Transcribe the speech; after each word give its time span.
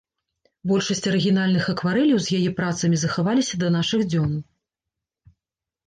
Большасць 0.71 1.05
арыгінальных 1.11 1.67
акварэляў 1.75 2.19
з 2.23 2.27
яе 2.41 2.49
працамі 2.63 2.97
захаваліся 3.05 3.53
да 3.63 3.67
нашых 3.79 4.01
дзён. 4.11 4.37